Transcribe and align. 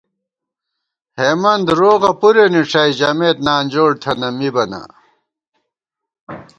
ہېمند 1.19 1.67
روغہ 1.79 2.11
پُرے 2.19 2.45
نِݭَئ 2.53 2.89
ژَمېت 2.97 3.37
نانجوڑ 3.45 3.91
تھنہ 4.01 4.29
مِبَہ 4.37 4.65
نا 4.71 4.81